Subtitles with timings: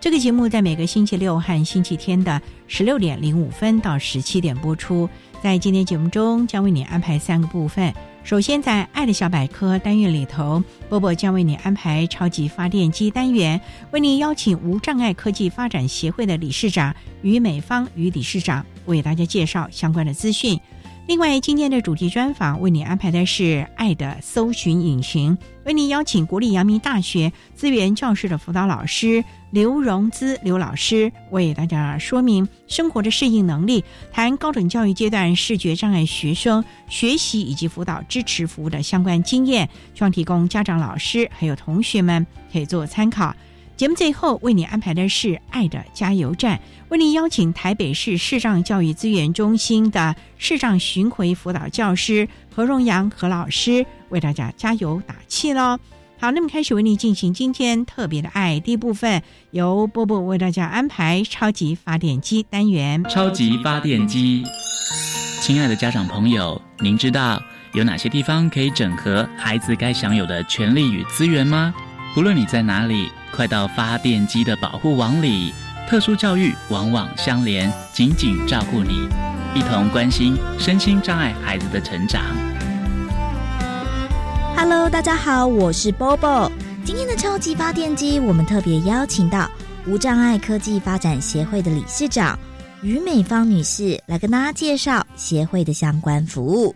[0.00, 5.06] 这个节目在每个星期六和星期天的十六点零五分到十七点播出。
[5.42, 7.92] 在今天节目中，将为你安排三个部分。
[8.24, 20.58] 首先，在“爱的小百科”单元里头，波波将为你安排超级发电机单元，为你邀请无障碍科技发展协会的理事长于美芳与理事长为大家介绍相关的资讯。
[21.06, 43.34] 另外，今天的主题专访为你安排的是“爱的搜寻引擎”，为你邀请国立阳明大学资源教室的辅导老师刘荣姿刘老师为大家说明生活的适应能力，谈高等教育阶段视觉障碍学生学习以及辅导支持服务的相关经验，希望提供家长、老师还有同学们可以做参考。
[43.80, 46.60] 节目最后为你安排的是“爱的加油站”，
[46.90, 55.78] 为您邀请台北市视障教育资源中心的视障巡回辅导教师何荣阳何老师为大家加油打气喽。
[56.18, 63.02] 好，那么开始为你进行今天特别的爱第一部分，由波波为大家安排超级发电机单元。
[63.04, 64.44] 超级发电机，
[65.40, 67.42] 亲爱的家长朋友，您知道
[67.72, 71.74] 有哪些地方可以整合孩子该享有的权利与资源吗？
[72.14, 73.10] 不论你在哪里。
[73.32, 75.54] 快到发电机的保护网里，
[75.88, 79.08] 特殊教育网网相连，紧紧照顾你，
[79.54, 82.20] 一同关心身心障碍孩子的成长。
[84.56, 86.50] Hello，大家好，我是 Bobo。
[86.84, 89.48] 今天的超级发电机，我们特别邀请到
[89.86, 92.36] 无障碍科技发展协会的理事长
[92.82, 96.74] 于美芳女士来跟大家介绍协会的相关服务。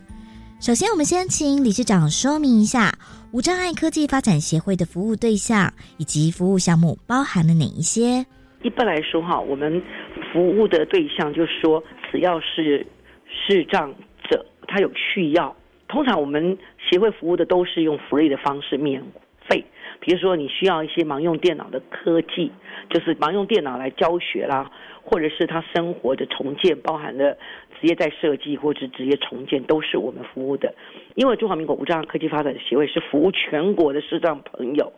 [0.61, 2.97] 首先，我们先请理事长说明一下。
[3.35, 8.25] 无障碍科技发展协会的服务对象以及服务项目包含了哪一些？
[8.63, 9.83] 一般来说，哈，我们
[10.31, 12.87] 服务的对象就是说，只要是
[13.27, 13.93] 视障
[14.29, 15.53] 者，他有需要，
[15.89, 19.03] 通常我们协会服务的都是用福利的方式免
[19.49, 19.65] 费。
[19.99, 22.49] 比如说，你需要一些盲用电脑的科技，
[22.89, 24.71] 就是盲用电脑来教学啦，
[25.03, 27.37] 或者是他生活的重建，包含了。
[27.79, 30.73] 职业在设计或者职业重建都是我们服务的，
[31.15, 34.91] 因为中华民国无障碍科技发展协会是服务全国的视障朋友，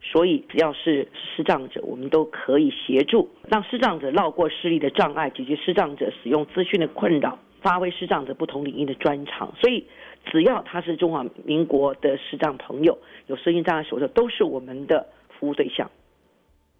[0.00, 9.52] 所以只要是视障者，我们都可以协助让视障者绕过视力的障碍，解决视障者使用资讯的困扰，发挥视障者不同领域的专长。
[9.60, 9.86] 所以
[10.26, 15.06] 只要他是中华民国的视障朋友，有声音障碍手册，都是我们的
[15.38, 15.90] 服务对象。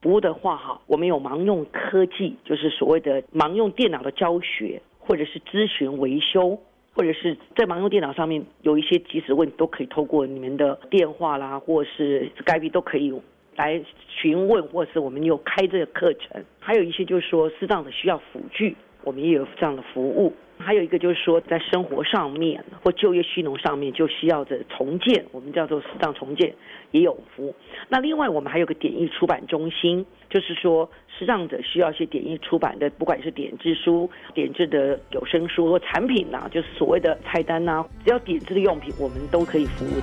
[0.01, 4.81] 服务的话，哈，我们有盲用科技，就是所谓的盲用电脑的教学。
[5.09, 6.61] 或者是咨询维修，
[6.95, 13.11] 或者是在盲用电脑上面有一些即时问题，都可以透过你们的电话啦，或是 Skype 都可以
[13.57, 16.45] 来询问，或是我们有开这个课程。
[16.61, 18.77] 还有一些就是说，适当的需要辅具，
[19.09, 20.31] 我们也有这样的服务。
[20.59, 26.55] 还有一个就是说，在生活上面或就业需农上面，就需要的重建，我们叫做适当重建，
[26.91, 27.55] 也有服务。
[27.89, 40.01] 那另外，我们还有个点译出版中心，就是说，视障者需要一些点译出版的，不管是点字书、点字的有声书或产品呐，就是所谓的菜单呐，只要点字的用品，我们都可以服务。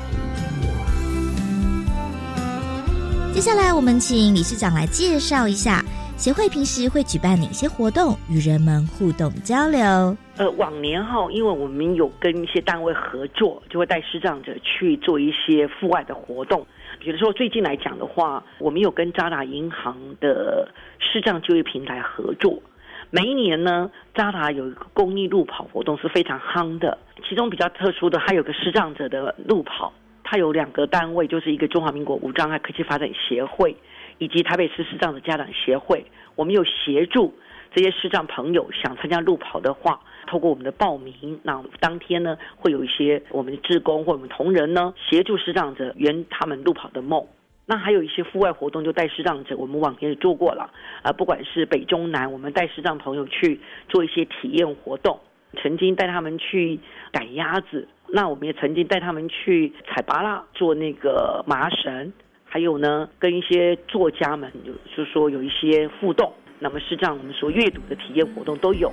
[3.33, 5.83] 接下来，我们请理事长来介绍一下。
[6.17, 10.15] 协会平时会举办哪些活动与人们互动交流？
[10.37, 16.65] 呃，往年哈，因为我们有跟一些单位合作，就会带视障者去做一些户外的活动。
[16.99, 20.69] 比如说最近来讲的话，我们有跟渣打银行的
[20.99, 22.63] 视障就业平台合作，
[23.11, 26.97] 每一年呢，渣打有一个公益路跑活动是非常夯的，
[27.27, 29.91] 其中比较特殊的，还有个视障者的路跑，
[30.23, 33.75] 它有两个单位，就是一个中华民国无障碍科技发展协会，
[34.17, 37.33] 以及台北市视障的家长协会，我们有协助
[37.73, 47.25] 这些视障朋友想参加路跑的话，透过我们的报名，那当天呢会有一些我们的志工或我们同仁呢协助视障者圆他们路跑的梦。
[47.67, 50.69] 那还有一些户外活动，就带视障者，我们往年也做过了，
[51.01, 53.59] 啊，不管是北中南，我们带视障朋友去
[53.89, 55.19] 做一些体验活动，
[55.63, 56.79] 曾经带他们去
[57.11, 62.13] 赶鸭子，那我们也曾经带他们去采芭拉，做那个麻绳，
[62.55, 68.89] 还有呢，跟一些作家们，就是说有一些互动，那么是这样，我们说阅读的体验活动都有。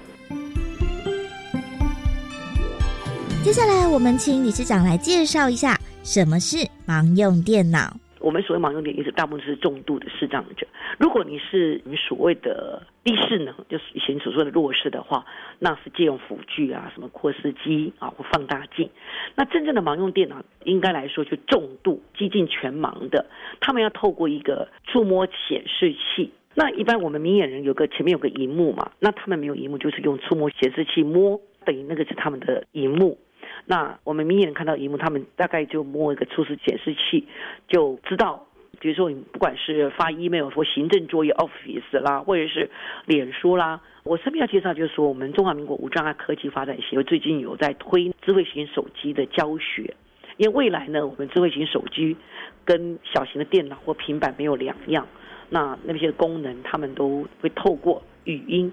[3.45, 6.57] 接下来，我们请理事长来介绍一下什么是
[6.89, 8.02] 盲用电脑。
[8.23, 10.67] 我们所谓盲用点，也是大部分是重度的视障者。
[10.99, 15.27] 如果你是你所谓的低视能，就是以前所说的弱视的话，
[15.59, 18.89] 那是借用辅具啊，什么扩视机啊或放大镜。
[19.35, 23.27] 那真正的盲用电脑，应该来说就重度、接近全盲的，
[23.61, 26.33] 他们要透过一个触摸显示器。
[26.55, 33.19] 那一般我们明眼人有个前面有个荧幕嘛，那他们没有荧幕，就是用触摸显示器摸，等于那个是他们的荧幕。
[33.67, 37.27] 那我们明眼人看到荧幕，他们大概就摸一个触视显示器，
[37.69, 38.45] 就知道，
[38.81, 42.69] 比如说你不管是发 email 或行政作业 Office 啦，或者是
[43.07, 49.95] 脸书啦，我顺便要介绍就是说，我们中华民国无障碍科技发展协会最近有在推智慧型手机的教学，
[50.37, 52.17] 因为未来呢，我们智慧型手机
[52.65, 55.07] 跟小型的电脑或平板没有两样，
[55.51, 58.73] 那那些功能他们都会透过语音，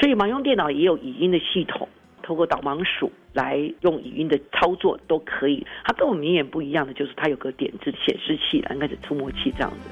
[0.00, 1.86] 所以盲用电脑也有语音的系统。
[2.22, 9.90] 透过导盲鼠来用语音的操作都可以，它跟我们明眼不一样的就是它有个点字显示器，应该是触摸器这样子。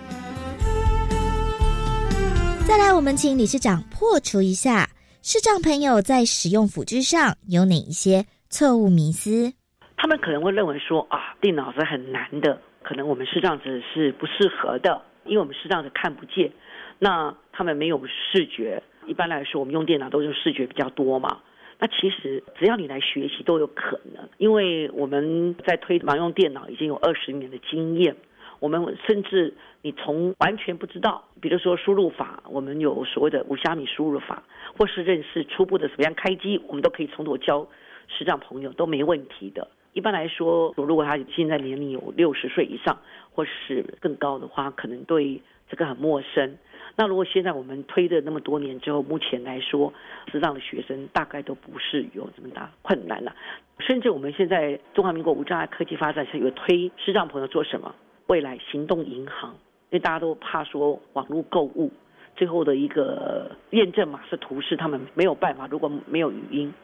[2.66, 4.86] 再来，我们请理事长破除一下
[5.22, 9.52] 视障朋友在使用辅具上有哪一些错误迷思。
[9.96, 16.52] 他们可能会认为说啊，电脑是很难的，可能我们视障者是不适合的，因为我们视障者看不见，
[16.98, 18.82] 那他们没有视觉。
[19.06, 21.38] 一般来说，我们用电脑都用视觉比较多嘛。
[21.78, 28.16] 那其实只要你来学习都有可能，因为我们在推盲用电脑已经有二十年的经验。
[28.60, 34.42] 我们甚至你从完全不知道，比如说输入法，我们有所谓的五虾米输入法，
[34.76, 37.69] 或是认识初步的怎么样开机，我们都可以从头教
[38.08, 39.69] 视障朋友都没问题的。
[39.92, 42.98] 一般来说，如果他现在年龄有六十岁以上，
[43.30, 46.59] 或是更高的话，可能对这个很陌生。
[46.97, 49.93] 那如果现在我们推的那么多年之后，目前来说，
[50.32, 53.37] 视障的学生大概都不是有这么大困难了。
[53.79, 57.94] 甚至我们现在中华民国无障碍科技发展是有推视障朋友做什么？
[58.26, 61.93] 未来行动银行，因为大家都怕说网络购物，
[62.35, 66.75] 最后的一个验证码是图示，他们没有办法，如果没有语音，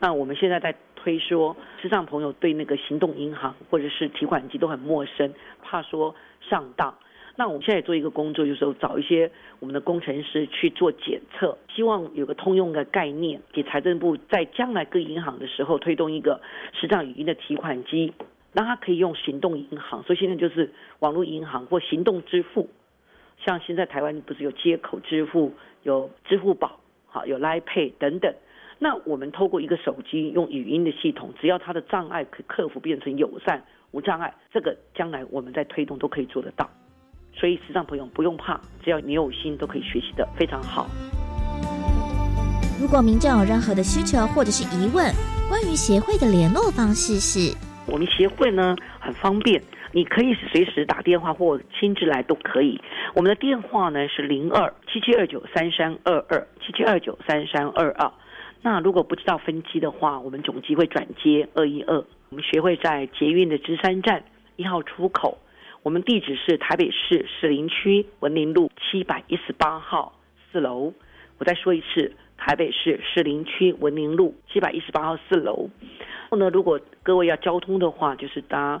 [0.00, 5.32] 那我们现在在推说视障朋友对那个行动银行或者是提款机都很陌生，
[5.62, 6.92] 怕说上当。
[7.34, 16.42] 那我们现在做一个工作，就是找一些我们的工程师去做检测，希望有个通用的概念，给财政部在将来各银行的时候推动一个
[16.72, 18.12] 实障语音的提款机，
[18.52, 20.02] 让它可以用行动银行。
[20.02, 22.68] 所以现在就是网络银行或行动支付，
[23.38, 25.54] 像现在台湾不是有接口支付、
[25.84, 28.34] 有支付宝、好有 Line Pay 等等。
[28.78, 36.68] 那我们透过一个手机用语音的系统，只要它的障碍可克服变成友善无障碍，这个将来我们在推动都可以做得到。
[37.34, 40.86] 所以，时尚朋友不用怕，只要你有心，都可以学习的非常好。
[42.80, 45.12] 如果民众有任何的需求或者是疑问，
[45.48, 49.62] 关于协会的联络方式是：我们协会呢很方便，
[49.92, 52.80] 你可以随时打电话或亲自来都可以。
[53.14, 58.10] 我们的电话呢是零二七七二九三三二二七七二九三三二二。
[58.62, 61.96] 那如果不知道分机的话，我们总机会转接二一二。
[62.30, 64.22] 我们学会在捷运的芝山站
[64.56, 65.38] 一号出口。
[65.82, 70.16] 我们地址是台北市士林区文林路七百一十八号
[70.52, 70.94] 四楼。
[71.38, 75.70] 我再说一次，台北市士林区文林路七百一十八号四楼。
[76.30, 78.80] 后呢，如果各位要交通的话，就是搭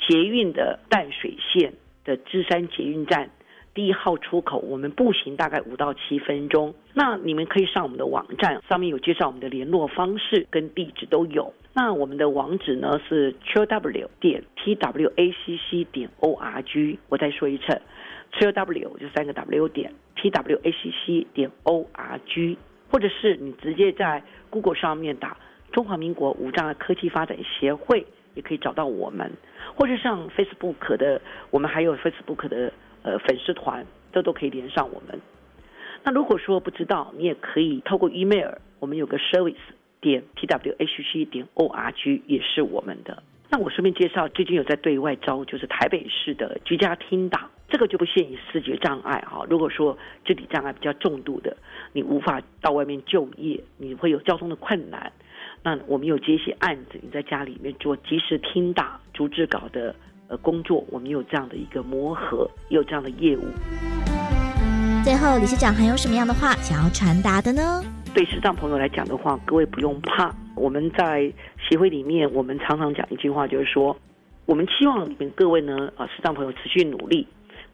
[0.00, 3.30] 捷运的淡水线的芝山捷运站。
[3.72, 6.74] 第一号出口，我们步行大概五到七分钟。
[6.92, 11.54] 那你们可以上我们的网站，上面有介绍我们的联络方式跟地址都有。
[11.74, 16.98] 那我们的网址呢是 trw 点 twacc 点 org。
[17.08, 17.80] 我再说一次
[18.32, 22.56] ，trw 就三个 w 点 twacc 点 org，
[22.90, 25.36] 或者是你直接在 Google 上面打
[25.72, 29.32] 中华民国无障碍科技发展协会，也可以找到我们。
[29.74, 32.72] 或者上 Facebook 的，我们还有 Facebook 的。
[33.04, 35.20] 呃，粉丝团这都可以连上我们。
[36.04, 39.56] 那如果说不知道，你也可以透过 email，我们有个 service
[40.02, 43.22] 点 t w h c 点 o r g 也是我们的。
[43.48, 49.46] 那我顺便介绍，最近有在对外招，就是台北市的居家听打，这个就不限于视觉障碍哈。
[49.48, 51.54] 如果说肢体障碍比较重度的，
[51.92, 55.12] 你无法到外面就业，你会有交通的困难，
[55.62, 59.94] 那我们有接一些案子，你在家里面做及时听打、逐字稿的
[60.28, 63.44] 呃工作，我们有这样的一个磨合，也有这样的业务。
[65.04, 67.82] 最后，理事长还有什么样的话想要传达的呢？
[68.14, 70.30] 对视障朋友来讲的话，各位不用怕。
[70.54, 73.96] 我们在协会里面，我们常常讲一句话，就是说，
[74.44, 77.26] 我们希望你们各位呢，啊，视障朋友持续努力，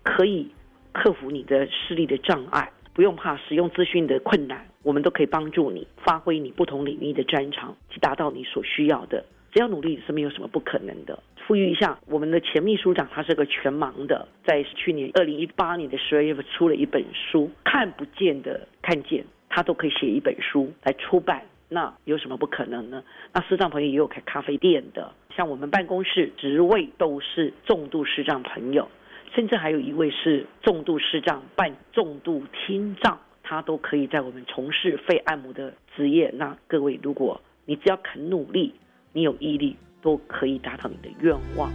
[0.05, 0.49] 可以
[0.93, 9.25] 克服你的视力的障碍，不用怕使用资讯的困难，我们都可以帮助你发挥你不同领域的专长，去达到你所需要的。
[9.53, 11.21] 只要努力是没有什么不可能的。
[11.49, 19.25] 呼吁一下，我们的前秘书长他是个全盲的，在去年二零一八年的十二月份出了一本书，看不见的看见。
[19.49, 23.03] 他都可以写一本书来出版，那有什么不可能呢？
[23.33, 28.89] 那视障朋友也有开咖啡店的，像我们办公室职位都是重度视障朋友，
[29.35, 36.31] 甚至还有一位是重度视障伴重度听障，他都可以在我们从事肺按摩的职业。
[36.35, 38.75] 那各位，如果你只要肯努力，
[39.13, 41.71] 你有毅力，都可以达到你的愿望。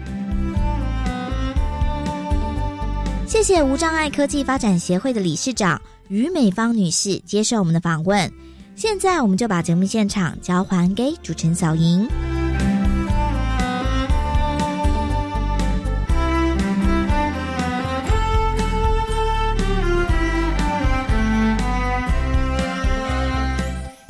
[3.25, 8.31] 谢谢无障碍科技发展协会的理事长于美芳女士接受我们的访问。
[8.75, 12.07] 现在，我们就把节目现场交还给主持人小莹。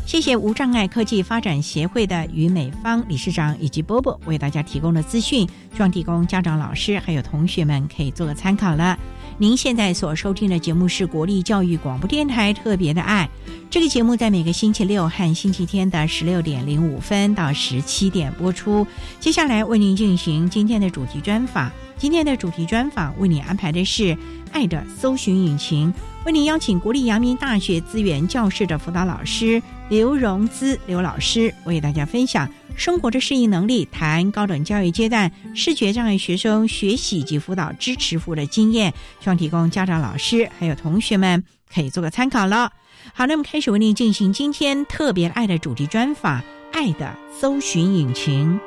[0.06, 8.98] 谢谢无障碍科技发展协会的于美芳理事长以及波波为大家提供的资讯，希望提供家长、老师还有同学们可以做个参考了。
[9.40, 13.28] 您现在所收听的节目是国立教育广播电台特别的爱，
[13.70, 18.86] 这个节目在每个星期六和星期天的十六点零五分到十七点播出。
[19.20, 24.16] 接下来为您进行今天的主题专访，今天的主题专访为您安排的是
[24.52, 25.92] 爱的搜寻引擎。
[26.26, 42.72] 为您邀请国立阳明大学资源教室的辅导老师刘荣姿刘老师，为大家分享生活的适应能力，谈高等教育阶段视觉障碍学生学习及辅导支持服务的经验，希望提供家长、老师还有同学们可以做个参考了。
[43.14, 46.40] 好，那么开始为您进行今天特别爱的主题专访，
[46.72, 48.60] 《爱的搜寻引擎》。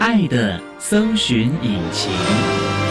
[0.00, 2.83] 爱的搜寻引擎。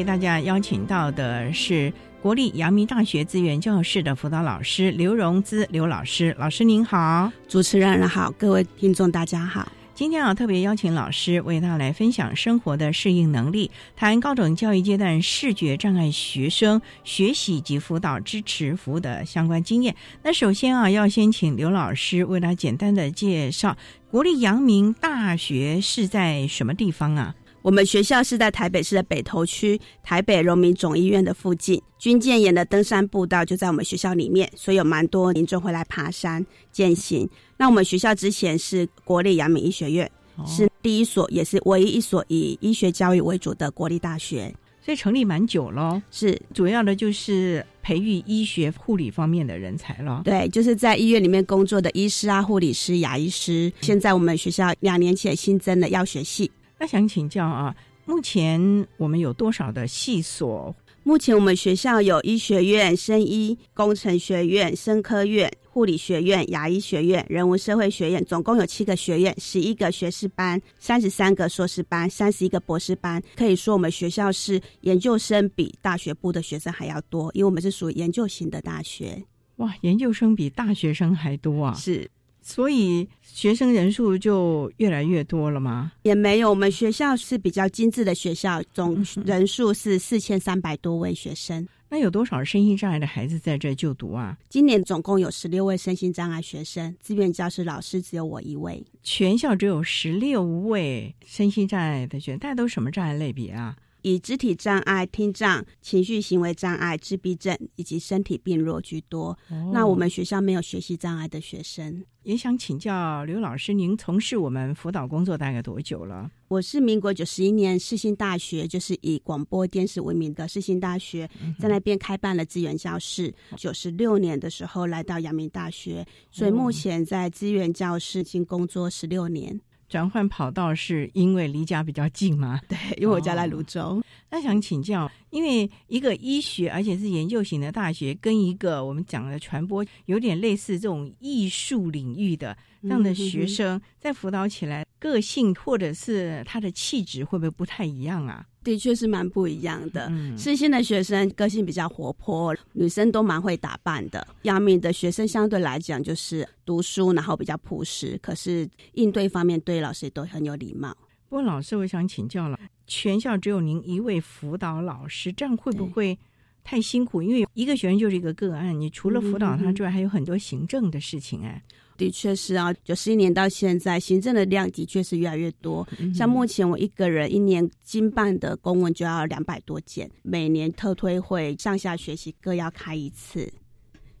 [0.00, 1.92] 为大家邀请到的是
[2.22, 9.70] 国立阳明大学资源教室的辅导老师刘荣姿刘老师，老师您好，主持人好，各位听众大家好。
[9.94, 19.94] 今天啊，特别邀请老师为大家来分享生活的适应能力，谈高等教育阶段视觉障碍学生学习及辅导支持服务的相关经验。
[20.22, 23.76] 那首先啊，要先请刘老师为大家简单的介绍
[24.10, 27.34] 国立阳明大学是在什么地方啊？
[27.62, 37.28] 我们学校是在台北市的北投区台北荣民总医院的附近，军舰岩的登山步道就在我们学校里面，所以有蛮多民众会来爬山践行。
[37.56, 40.10] 那我们学校之前是国立阳明医学院，
[40.46, 46.02] 是第一所也是唯一一所以医学教育为主的国立大学，所以成立蛮久了。
[46.10, 50.22] 是主要的就是培育医学护理方面的人才了。
[50.24, 53.70] 对，就是在医院里面工作的医师啊、护理师、牙医师。
[53.82, 56.50] 现在我们学校两年前新增了药学系。
[56.80, 58.58] 那想请教啊，目前
[58.96, 60.74] 我们有多少的系所？
[61.02, 73.22] 目前我们学校有医学院、生医工程学院、生科院、护理学院、牙医学院、人文社会学院，总共有七个学院，十一个学士班，三十三个硕士班，三十一个博士班。
[73.36, 79.22] 可以说，我们学校是研究生比大学部的学生还要多，因为我们是属于研究型的大学。
[79.56, 81.74] 哇，研究生比大学生还多啊！
[81.74, 82.10] 是。
[82.42, 85.92] 所以学生人数就越来越多了吗？
[86.02, 91.66] 也没有，我们学校是比较精致的学校，总人数是四千三百多位学生。
[91.92, 94.38] 那有多少身心障碍的孩子在这就读啊？
[94.48, 103.76] 今年总共有十六位身心障碍学生，志愿教师老师只有我一位，全校只有十六位身心障碍的学生，大家都什么障碍类别啊？
[104.02, 109.38] 以肢体障碍、听障、情绪行为障碍、自闭症以及身体病弱居多。
[109.72, 112.04] 那我们学校没有学习障碍的学生。
[112.22, 116.30] 也想请教刘老师，您从事我们辅导工作大概多久了？
[116.48, 121.28] 我是民国九十一年世新大学，就是以广播电视闻名的世新大学，
[121.58, 123.34] 在那边开办了资源教室。
[123.56, 129.58] 九十六年的时候来到阳明大学，所以目前在资源教室已经工作十六年。
[129.90, 132.60] 转换跑道是因为离家比较近吗？
[132.68, 134.00] 对，因为我家在泸州。
[134.30, 148.46] 那想请教，因为一个医学而且是研究型的大学，跟一个我们讲的传播有点类似这种艺术领域的这样的学生，在辅导起来，个性或者是他的气质会不会不太一样啊？
[148.62, 150.12] 的确是蛮不一样的。
[150.36, 154.24] 世新的学生个性比较活泼，女生都蛮会打扮的。
[154.42, 160.94] 阳明的学生相对来讲就是读书，然后比较朴实，可是应对方面对老师都很有礼貌。
[161.30, 166.18] 不过老师，我想请教了，全校只有您一位辅导老师，这样会不会
[166.62, 167.22] 太辛苦？
[167.22, 171.62] 因为一个学生就是一个个案，你除了辅导他之外，还有很多行政的事情哎。
[172.00, 175.86] 的确是啊，九十一年到现在，行政的量的确是越来越多。
[176.14, 183.52] 像目前我一个人一年经办的公文就要两百多件，每年特推会上下学期各要开一次，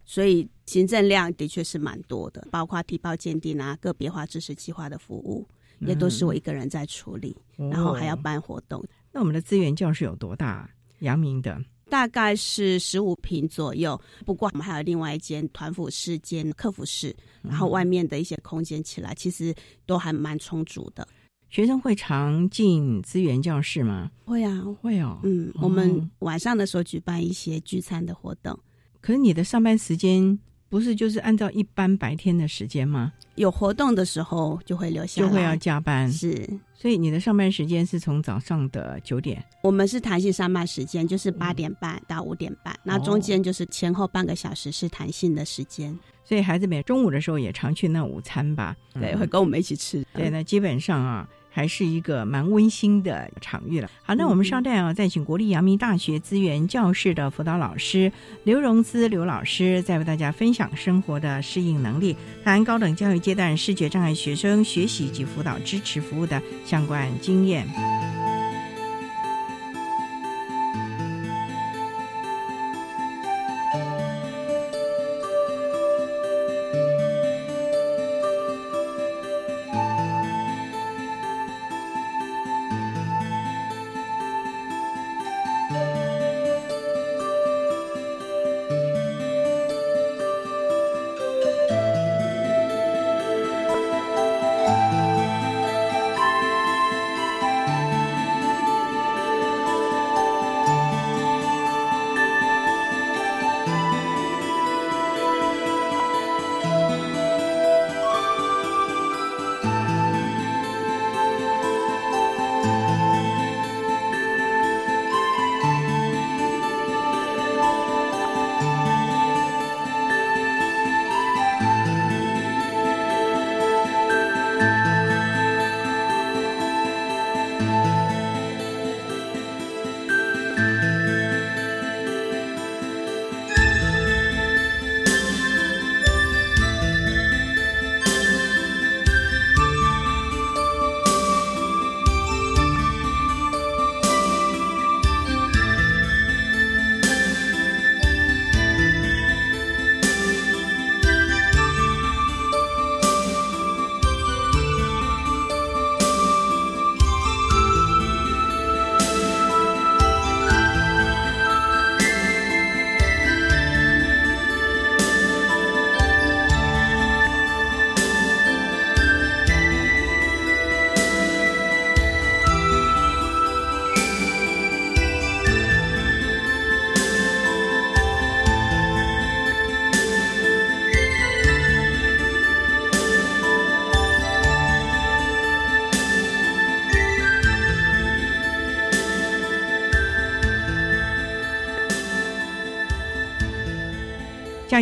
[0.04, 8.84] 所以行政量的确是蛮多的，包括提报鉴定啊、个别化知识计划的服务，也都是我一个人在处理，然后还要办活动。
[9.10, 10.68] 那我们的资源教室有多大？
[10.98, 11.58] 阳明的。
[11.90, 19.54] 大概是十五平左右，不过我们还有另外一间团辅室兼客服室，然后外面的一些空间起来，其实
[19.84, 21.06] 都还蛮充足的。
[21.50, 24.08] 学生会常进资源教室吗？
[24.24, 25.18] 会啊，会哦。
[25.24, 28.56] 嗯，我们晚上的时候举办一些聚餐的活动。
[29.00, 30.38] 可是你的上班时间？
[30.70, 33.12] 不是，就是按照一般白天的时间吗？
[33.34, 36.10] 有活动的时候就会留下，就会要加班。
[36.10, 39.44] 是，所以你的上班时间是从早上的九点。
[39.64, 45.98] 我们是弹性上班时间，就是八点半到五点半，那中间就是前后半个小时是弹性的时间。
[46.22, 48.76] 所以孩子们中午的时候也常去那午餐吧？
[48.94, 50.06] 对，会跟我们一起吃。
[50.14, 51.28] 对，那基本上啊。
[51.50, 53.90] 还是一个蛮温馨的场域了。
[54.02, 58.10] 好，那我们稍待啊，再请国立阳明大学资源教室的辅导老师
[58.44, 67.66] 刘荣姿刘老师，再为大家分享生活的适应能力，谈高等教育阶段视觉障碍学生学习及辅导支持服务的相关经验。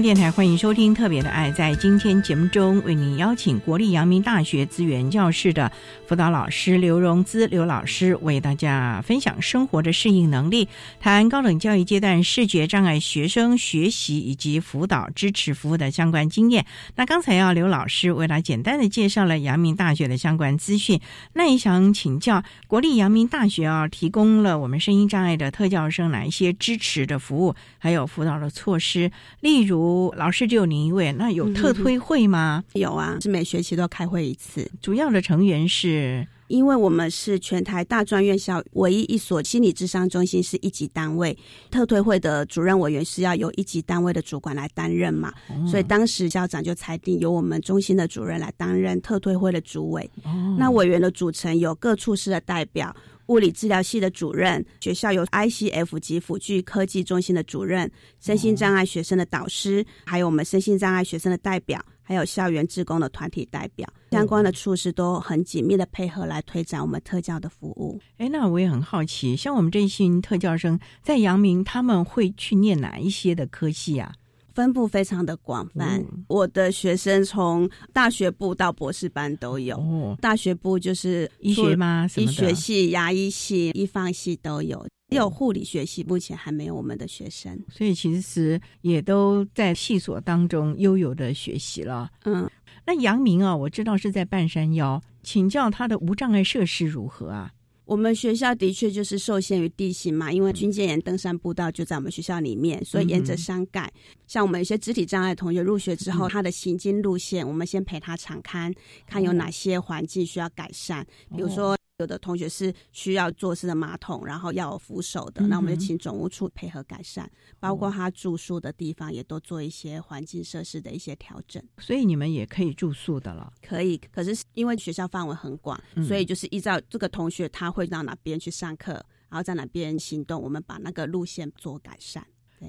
[0.00, 1.50] 电台，欢迎收听《特别的爱》。
[1.54, 5.72] 在今天节目中，为您邀请国立阳明大学资源教室的
[6.06, 10.68] 辅导老师刘荣姿刘老师，为大家分享生活的适应能力，
[11.00, 16.64] 谈高等教育阶段视觉障碍学生学习以及辅导支持服务的相关经验。
[16.94, 21.00] 那刚才要刘老师为他简单的介绍了阳明大学的相关资讯。
[21.32, 29.11] 那也想请教国立阳明大学啊，提供了我们声音障碍的特教生哪一些支持的服务，还有辅导的措施？
[29.40, 29.88] 例如。
[29.88, 32.62] 如老师只有您一位，那有特推会吗？
[32.74, 34.70] 有啊，是每学期都开会一次。
[34.83, 41.37] 主要的成员是，因为我们是全台大专院校唯一一所心理智商中心是一级单位，
[41.70, 45.33] 特推会的主任委员是要由一级单位的主管来担任嘛，
[45.66, 50.11] 所以当时校长就裁定由我们中心的主任来担任特推会的主委。
[50.59, 52.94] 那委员的组成有各处室的代表。
[53.29, 68.01] 物理治疗系的主任，学校有 ICF 及辅具科技中心的主任，身心障碍学生的导师，还有我们身心障碍学生的代表，还有校园职工的团体代表，相关的处室都很紧密的配合来推展我们特教的服务。
[68.17, 74.14] 哎，那我也很好奇，像我们这一群特教生在阳明，他们会去念哪一些的科系啊？
[74.59, 80.16] 分布非常的广泛，我的学生从大学部到博士班都有。
[80.21, 82.09] 大学部就是医学吗？
[82.16, 87.57] 医学系、牙医系、医放系都有，只有护理学系目前还没有我们的学生。
[87.68, 92.11] 所以其实也都在系所当中悠游的学习了。
[92.25, 92.51] 嗯，
[92.85, 97.53] 那杨明啊，我知道是在半山腰，请教他的无障碍设施如何啊？
[97.88, 103.90] 我们学校的确就是受限于地形嘛，因为军舰岩登山步道就在我们学校里面，所以沿着山盖。
[104.27, 108.70] 像我们有些肢体障碍同学入学之后，他的行经路线，我们先陪他敞看，
[109.07, 111.03] 看有哪些环境需要改善，
[111.35, 111.79] 比如说。
[111.98, 121.61] 有的同学是需要坐式的马桶，然后要有扶手的，那我们就请总务处配合改善，包括他住宿的地方也都做一些环境设施的一些调整。
[121.78, 123.98] 所以你们也可以住宿的了，可以。
[124.12, 128.92] 可是因为学校范围很广，所以就是依照这个同学他会到哪边去上课，
[129.28, 132.24] 然后在哪边行动，我们把那个路线做改善。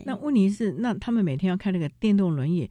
[0.05, 2.69] 那问题是，那他们每天要开那个电动轮椅。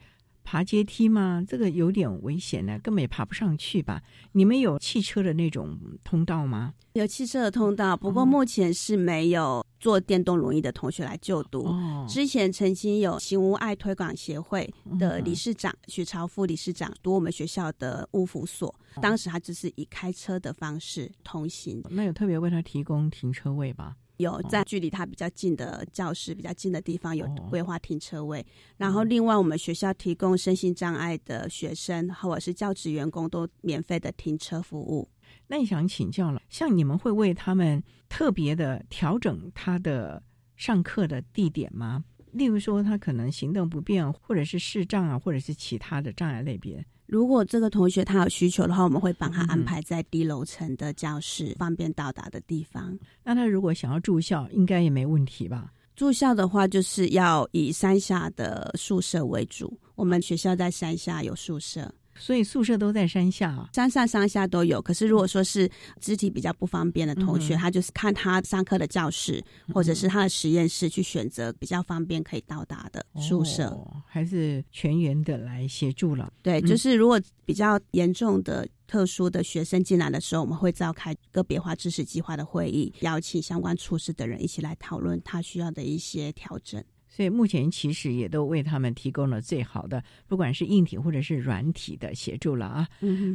[0.48, 1.44] 爬阶梯吗？
[1.46, 4.02] 这个有点危险呢，根本也爬不上去吧？
[4.32, 6.72] 你们有汽车的那种通道吗？
[6.94, 11.68] 有汽车的通道，不过目前是没有坐电动轮椅的同学来就读。
[12.08, 21.84] 之前曾经有行无爱推广协会的理事长许朝富理事长读我们学校的物服所，当时他只是以开车的方式通行。
[21.90, 23.96] 那有特别为他提供停车位吧？
[24.18, 28.44] 有在距离他比较近的教室、比较近的地方有规划停车位，
[28.76, 35.08] 然后另外我们学校提供身心障碍的学生或者是教职员工都免费的停车服务。
[35.46, 40.22] 那你想请教了，像你们会为他们特别的调整他的
[40.56, 42.04] 上课的地点吗？
[42.32, 46.84] 例如说他可能行动不便，或者是视障啊，或者是其他的障碍类别。
[47.08, 52.96] 如果这个同学他有需求的话，我们会帮他安排在低楼层的教室，方便到达的地方。
[53.24, 55.72] 那他如果想要住校，应该也没问题吧？
[55.96, 59.74] 住校的话，就是要以山下的宿舍为主。
[59.94, 61.90] 我们学校在山下有宿舍。
[62.18, 64.82] 所以宿舍都在山下啊，山上山下都有。
[64.82, 73.76] 可是如果说是肢体比较不方便的同学，他就是看他上课的教室或者是他的实验室去选择比较方便可以到达的宿舍，
[74.06, 76.32] 还是全员的来协助了。
[76.42, 86.82] 对，就是如果比较严重的特殊的学生进来的时候，我们会召开个别化知识计划的会议，邀请相关处室的人一起来讨论他需要的一些调整。
[87.18, 92.88] 所以目前其实也都为他们提供了最好的，不管是硬体或者是软体的协助了啊。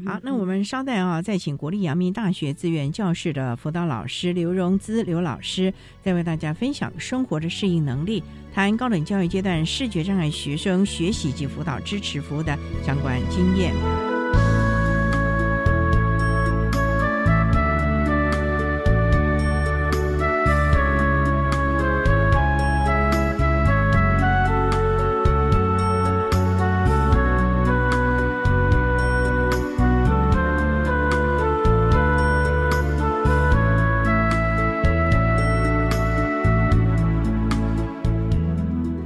[0.05, 13.73] 好，那我们稍待啊，再请国立阳明大学资源教室的辅导老师刘荣姿刘老师，再为大家分享生活的适应能力，谈高等教育阶段视觉障碍学生学习及辅导支持服务的相关经验。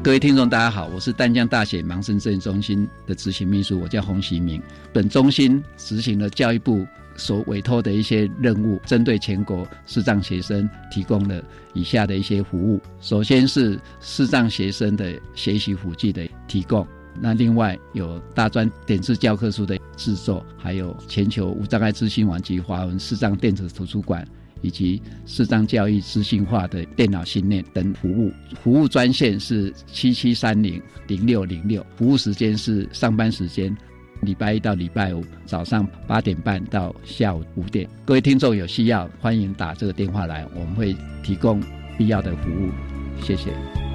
[0.08, 4.64] 各位听众，大家好，我是淡江大学盲生支援中心的执行秘书，我叫洪习明。
[4.94, 11.44] 本中心执行了教育部所委托的一些任务，针对全国视障学生提供了
[11.74, 12.82] 以下的一些服务。
[13.02, 16.88] 首先是视障学生的学习辅具的提供，
[17.20, 24.26] 那另外有大专点字教科书的制作，还有全球无障碍资讯网及华文视障电子图书馆。
[24.62, 28.32] 以及视障教育资讯化的电脑训练等服务。
[28.62, 33.76] 服务专线是七七三零零六零六，服务时间是上班时间，
[34.22, 37.88] 礼拜一到礼拜五早上八点半到下午五点。
[38.06, 41.62] 各位听众有需要，欢迎打这个电话来，我们会提供
[41.98, 42.70] 必要的服务。
[43.22, 43.87] 谢谢。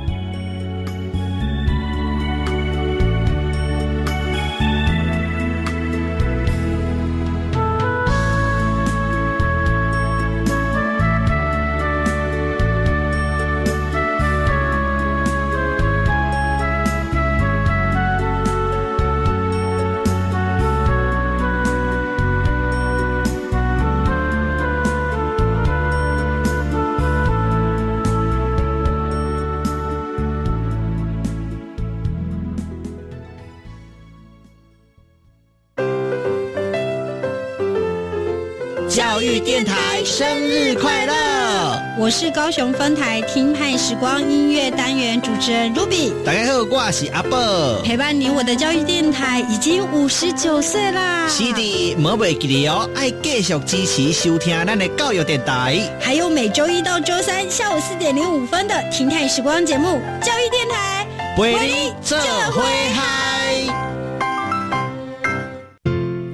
[42.35, 46.12] 高雄分台听派时光音乐单元主持人 Ruby。
[46.25, 47.37] 大家好，我是阿宝。
[47.85, 51.29] 陪伴你我的教育电台已经五十九岁啦！
[51.29, 55.79] 是的，莫忘记得哦，爱继续支持收听咱的教育电台。
[56.01, 62.18] 还有每周一到周三下午四点零五分的听派时光节目，教育电台陪你做
[62.51, 62.62] 会
[62.95, 63.03] 嗨。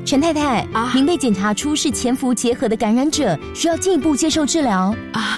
[0.07, 5.38] 陈太太啊，您被检查出是潜伏结核的感染者，需要进一步接受治疗啊。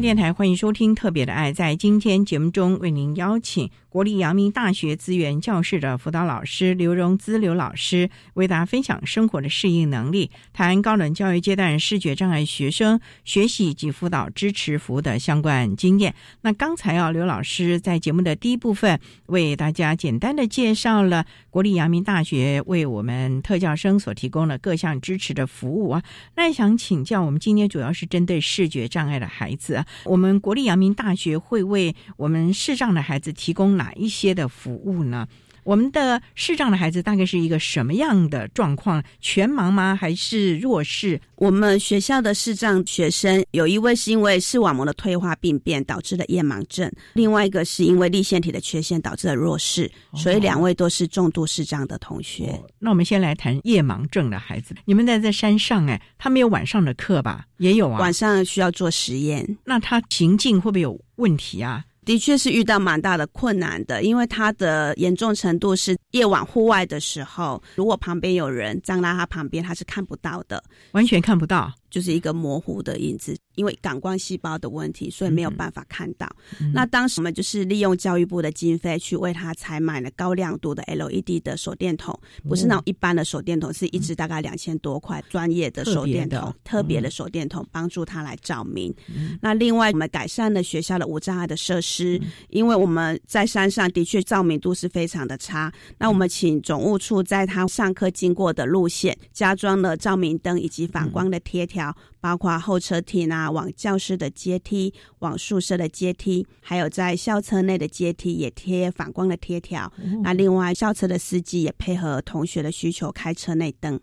[0.00, 1.52] 电台欢迎收听《特别的爱》。
[1.54, 16.14] 在今天节目中，为您邀请国立阳明大学资源教室的辅导老师刘荣姿刘老师，为大家分享生活的适应能力，谈高等教育阶段视觉障碍学生学习及辅导支持服务的相关经验。
[16.42, 26.02] 那刚才啊，刘老师在节目的第一部分为大家简单的介绍了国立阳明大学为我们特教生所提供的各项支持的服务啊。
[26.36, 29.84] 那想请教，我们今天主要是针对视觉障碍的孩子。
[30.04, 35.26] 我们国立阳明大学会为我们视障的孩子提供哪一些的服务呢？
[35.62, 39.02] 我们的视障的孩子大概是一个什么样的状况？
[39.20, 39.94] 全盲吗？
[39.94, 41.20] 还是弱视？
[41.36, 52.58] 我们学校的视障学生有一位是因为视网膜的退化病变导致的夜盲症，另外一个是因为立腺体的缺陷导致的弱视，所以两位都是重度视障的同学。
[52.78, 54.74] 那我们先来谈夜盲症的孩子。
[54.86, 57.44] 你们在在山上，哎，他没有晚上的课吧？
[57.58, 59.58] 也有啊，晚上需要做实验。
[59.64, 61.84] 那他行进会不会有问题啊？
[62.04, 71.72] 的确是遇到蛮大的困难的，因为他的严重程度是夜晚户外的时候，如果旁边有人站在他旁边，他是看不到的，完全看不到。
[71.90, 76.30] 就是一个模糊的影子，因为感光细胞的问题，所以没有办法看到。
[76.72, 88.94] 那当时我们就是利用教育部的经费去为他采买了高亮度的 LED 的手电筒，不是那种一般的手电筒，是一支大概两千多块专业的手电筒，特别的手电筒帮助他来照明。
[89.42, 95.72] 那另外我们改善了学校的无障碍的设施，因为我们在山上的确照明度是非常的差。
[95.98, 101.79] 那我们请总务处在他上课经过的路线加装了照明灯以及反光的贴条。
[102.20, 109.92] 包括候车亭啊、往教室的阶梯、往宿舍的阶梯，还有在校车内的阶梯也贴反光的贴条。
[110.22, 114.00] 那另外，校车的司机也配合同学的需求开车内灯。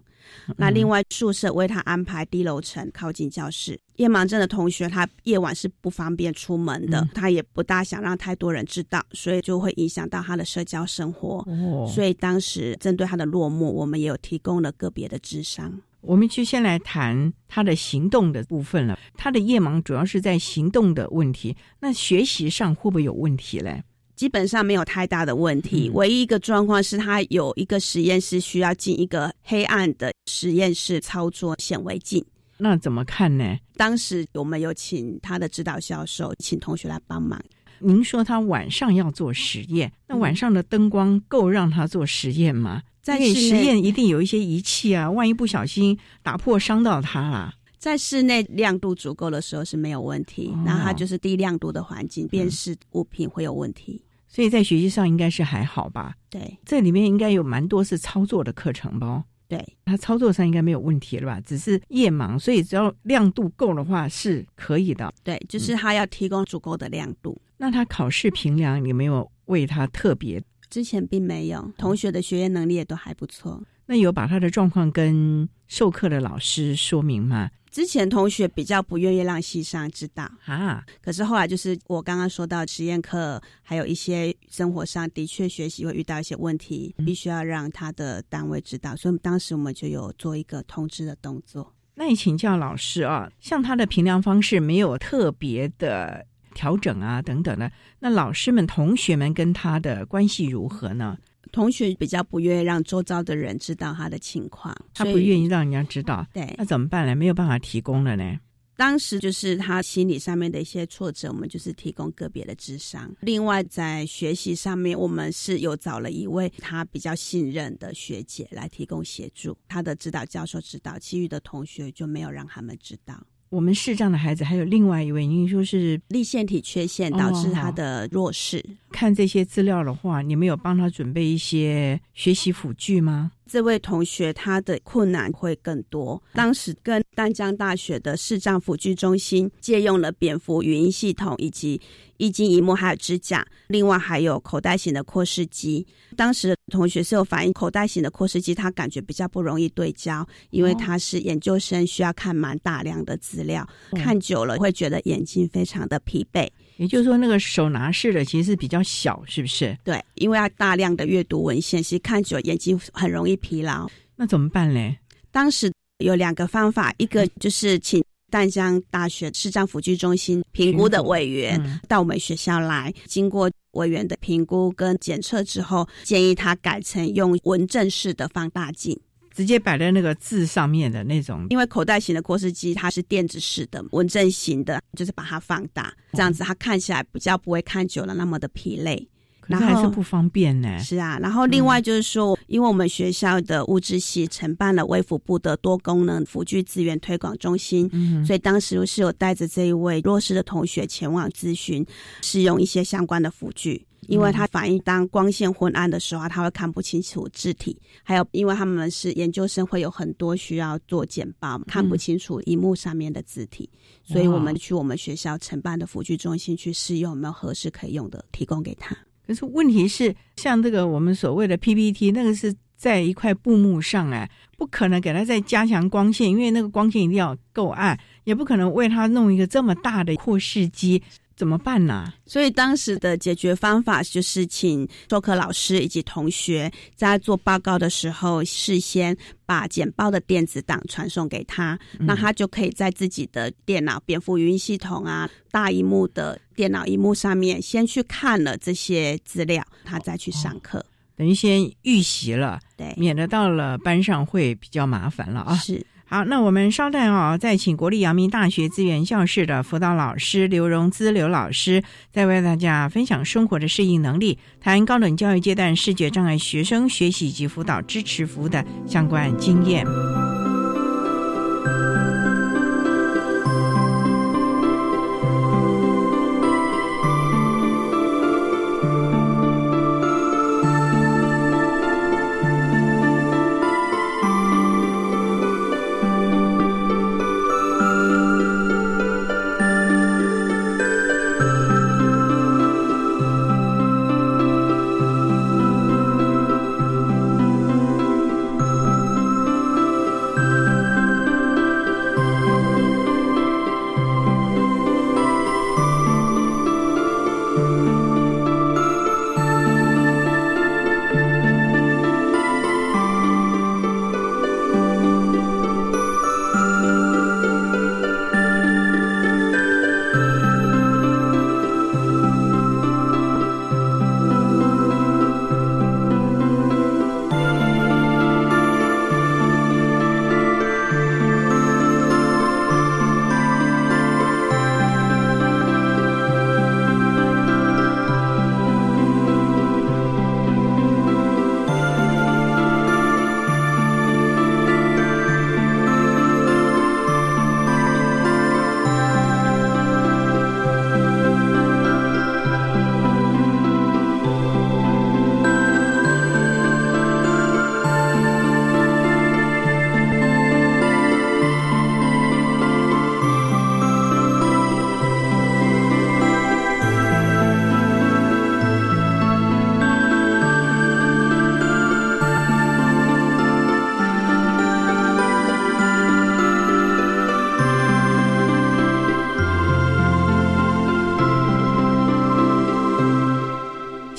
[0.58, 3.80] 那另外，宿舍为他安排低楼层靠近教室。
[3.96, 11.46] 夜盲症的同学，他夜晚是不方便出门的，他也不大想让太多人知道，所以就会影响到他的社交生活。
[11.88, 15.80] 所以当时针对他的落寞，我们也有提供了个别的智商。
[16.02, 18.98] 我们就先来谈他的行动的部分了。
[19.16, 23.84] 他的夜盲主要是在行动的问题，那学习上会不会有问题嘞？
[24.16, 32.26] 基本上没有太大的问题，唯一一个状况是他有一个实验室需要进一个黑暗的实验室操作显微镜。
[32.58, 33.58] 那怎么看呢？
[33.76, 37.40] 当时我们有请他的指导教授，请同学来帮忙。
[37.80, 42.82] 您说他晚上要做实验，那晚上的灯光够让他做实验吗？
[43.08, 47.54] 在实验一定有一些仪器啊，万一不小心打破伤到它啦。
[47.78, 54.04] 在室内亮度足够的时候是没有问题，那它就是低亮度的环境，辨识物品会有问题。
[54.28, 56.16] 所以在学习上应该是还好吧？
[56.30, 59.24] 对，这里面应该有蛮多是操作的课程吧？
[59.48, 61.40] 对，它操作上应该没有问题了吧？
[61.46, 65.14] 只是夜盲，所以只要亮度够的话是可以的。
[65.24, 67.42] 对，就是它要提供足够的亮度。
[67.56, 70.44] 那它考试评量有没有为它特别？
[70.70, 73.62] 之前并没有，同学的学业能力也都还不错。
[73.86, 77.50] 那有把他的状况跟授课的老师说明吗？
[77.70, 91.72] 之前同学比较不愿意让系上知道啊，可是后来就是我刚刚说到实验课，还有一些生活上的确学习会遇到一些问题，必须要让他的单位知道，所以当时我们就有做一个通知的动作。
[91.96, 96.26] 那你请教老师啊，像他的评量方式没有特别的
[96.58, 101.16] 调整啊等等的，那老师们、同学们跟他的关系如何呢？
[101.52, 106.26] 同学比较不愿意让周遭的人知道他的情况，他不愿意让人家知道。
[106.34, 107.16] 对，那怎么办呢？
[107.16, 108.40] 没有办法提供了呢。
[108.76, 113.12] 当时就是他心理上面的一些挫折，我们就是提供个别的智商。
[113.22, 123.16] 另外在学习上面，我们是有找了一位他比较信任的学姐来提供协助，他的指导教授指导，其余的同学就没有让他们知道。
[123.50, 128.64] 我们视障的孩子还有另外一位，您说是立腺体缺陷导致他的弱视。
[128.92, 133.32] 看这些资料的话，你们有帮他准备一些学习辅具吗？
[133.48, 136.22] 这位同学他的困难会更多。
[136.34, 141.82] 当时跟丹江大学的视障辅具中心借用了蝙蝠语音系统以及
[142.18, 145.86] 一经一幕还有支架，另外还有口袋型的扩视机。
[146.16, 156.50] 当时同学是有反映，口袋型的扩视机他感觉比较不容易对焦，因为他是研究生，需要看蛮大量的资料，看久了会觉得眼睛非常的疲惫。
[156.78, 159.78] 也就是说，那个手拿式的其实是比较小，是不是？
[159.84, 163.90] 对，因为要大量的阅读文献，其实看久眼睛很容易疲劳。
[164.16, 164.98] 那怎么办嘞？
[165.32, 179.00] 当时有两个方法，一个就是请淡江大学视障辅具中心评估的委员到我们学校来，经过委员的评估跟检测之后，建议他改成用文正式的放大镜。
[179.38, 189.08] 直接摆在那个字上面的那种，因为口袋型的扩视机它是电子式的，文正型的，就是把它放大，这样子它看起来比较不会看久了那么的疲累，
[189.46, 190.80] 然后还是不方便呢。
[190.80, 201.86] 是啊，然后另外就是说，因为我们学校的物质系承办了微服部的多功能辅具资源推广中心，嗯所以当时是有带着这一位弱势的同学前往咨询，
[202.24, 203.87] 使用一些相关的辅具。
[204.02, 207.78] 因为他反映，当光线昏暗的时候，他会看不清楚字体。
[208.04, 213.70] 还有，因为他们是研究生，会有很多需要做简报，看不清楚荧幕上面的字体。
[214.04, 218.96] 所以我们去我们学校承办的辅具中心去试用，有没有合适可以用的，提供给他。
[219.26, 231.04] 可是问题是，像这个我们所谓的 PPT，那个是在一块布幕上，哎，不可能给他再加强光线，因为那个光线一定要够暗，也不可能为他弄一个这么大的扩视机。
[231.38, 232.12] 怎么办呢？
[232.26, 250.84] 所以当时的解决方法就是请授课老师以及同学在做报告的时候，事先把简报的电子档传送给他，那他就可以在自己的电脑、蝙蝠语音系统啊、大荧幕的电脑荧幕上面先去看了这些资料，他再去上课，
[251.16, 255.56] 等于先预习了，对，免得到了班上会比较麻烦了啊。
[255.56, 255.86] 是。
[256.10, 269.86] 好，那我们稍待哦，再请国立阳明大学资源教室的辅导老师刘荣姿刘老师，再为大家分享生活的适应能力，谈高等教育阶段视觉障碍学生学习及辅导支持服务的相关经验。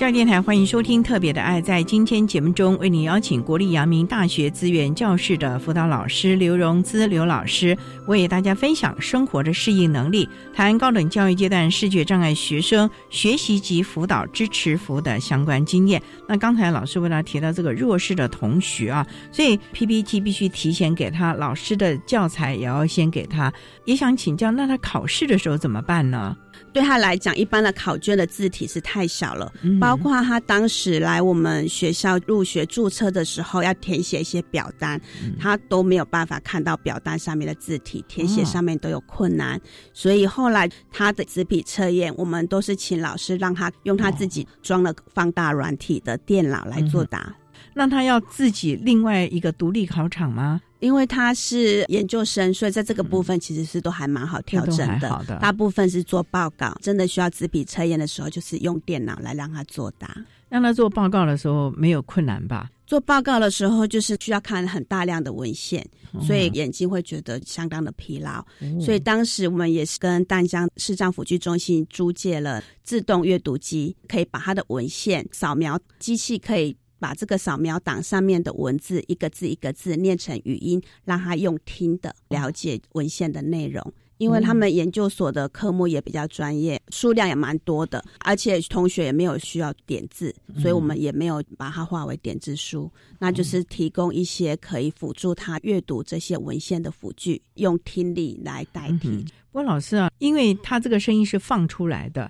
[0.08, 1.60] 教育电台，欢迎收听《特别的爱》。
[1.62, 16.02] 在今天节目中，为你邀请国立阳明大学资源教室的辅导老师刘荣姿刘老师，为大家分享生活的适应能力，谈高等教育阶段视觉障碍学生学习及辅导支持服务的相关经验。
[16.26, 23.52] 那刚才老师为了提到这个弱势的同学啊，所以 PPT 必须提前给他，老师的教材也要先给他。
[23.84, 26.34] 也想请教，那他考试的时候怎么办呢？
[26.72, 35.00] 对他来讲，一般的考卷的字体是太小了，包括他当时来我们学校入学注册的时候，要填写一些表单，
[35.40, 39.60] 他都没有办法看到表单上面的字体，填写上面都有困难。
[39.92, 47.34] 所以后来他的纸笔测验，我们都是请老师让他用他自己装了放大软体的电脑来作答。
[47.78, 50.60] 那他要自己另外一个独立考场吗？
[50.80, 55.38] 因为他是研究生，所以在这个部分其实是都还蛮好调整的。
[55.40, 60.12] 大部分是做报告，真的需要纸笔测验的时候，就是用电脑来让他作答。
[60.48, 62.68] 让他做报告的时候没有困难吧？
[62.84, 65.86] 做报告的时候就是需要看很大量的文献，
[66.20, 68.44] 所以眼睛会觉得相当的疲劳。
[68.80, 76.76] 所以当时我们也是跟淡江视障辅具中心租借了自动阅读机，可以把他的文献扫描，机器可以。
[76.98, 83.92] 把这个扫描档上面的文字一个字一个字念成语音，让他用听的了解文献的内容。
[84.18, 92.90] 因为他们研究所的科目也比较专业，数量也蛮多的，而且同学也没有需要点字，所以我们也没有把它化为点字书，
[93.20, 99.24] 那就是提供一些可以辅助他阅读这些文献的辅具，用听力来代替。
[99.52, 102.28] 不过老师啊，因为他这个声音是放出来的。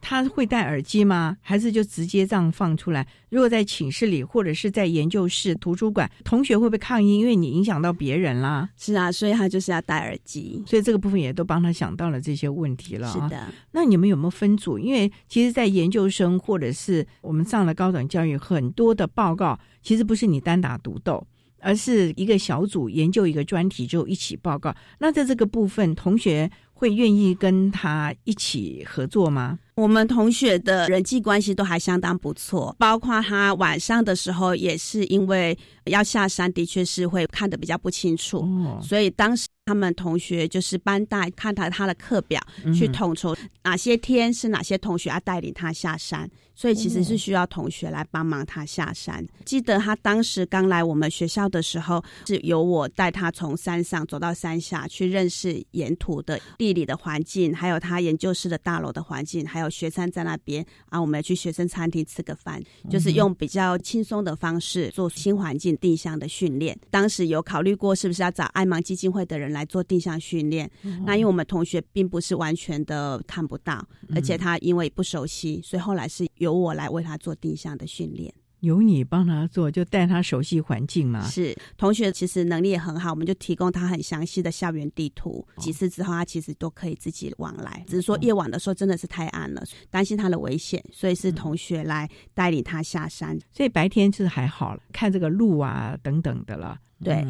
[0.00, 1.36] 他会戴耳机吗？
[1.40, 3.06] 还是就直接这样放出来？
[3.30, 7.18] 如果在寝室里或者是在研究室、图书馆，同学会不会抗议？
[7.18, 8.68] 因为你影响到别人啦。
[8.76, 10.62] 是啊，所以他就是要戴耳机。
[10.66, 13.10] 所以这个部分也都帮他想到了这些问题了。
[13.12, 13.52] 是的。
[13.70, 14.78] 那你们有没有分组？
[14.78, 21.26] 因为其实，在研究生或者是我们上了高等教育，很多的报告其实不是你单打独斗，
[21.60, 24.74] 而是一个小组研究一个专题之后一起报告。
[24.98, 29.58] 那在这个部分，同学会愿意跟他一起合作吗？
[29.78, 38.44] 我们同学的人际关系都还相当不错，包括他晚上的时候也是因为要下山，的确是会看得比较不清楚，
[38.82, 49.24] 所以当时他们同学就是班带看他他的课表，去统筹哪些天是哪些同学要带领他下山，所以其实是需要同学来帮忙他下山。
[49.44, 59.67] 记得他当时刚来我们学校的时候，是由我带他从山上走到山下去认识沿途的地理的环境，还有他研究室的大楼的环境，还有。
[59.68, 66.78] 学生在那边啊，我们要去学生餐厅吃个饭，就是用比较轻松的方式做新环境定向的训练。
[66.90, 70.70] 当时有考虑过是不是要找爱盲基金会的人来做定向训练。
[71.04, 78.32] 那因为我们同学并不是完全的看不到，而且他因为不熟悉，所以后来是由我来为他做定向的训练。
[78.60, 81.22] 由你帮他做，就带他熟悉环境嘛。
[81.28, 85.46] 是同学其实能力也很好，我们就提供他很详细的校园地图。
[85.58, 87.84] 几次之后，他其实都可以自己往来。
[87.86, 93.38] 只是说夜晚的时候真的是太暗了，担心他的危险，所以是同学来带领他下山。
[93.52, 96.78] 所以白天是还好了，看这个路啊等等的了。
[97.04, 97.24] 对，